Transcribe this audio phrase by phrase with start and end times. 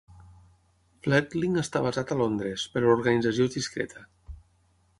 [1.07, 4.07] Fledg'ling està basat a Londres, però l'organització és discreta.